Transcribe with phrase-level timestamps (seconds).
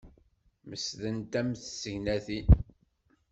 [0.69, 2.47] Mesdent am tsegnatin.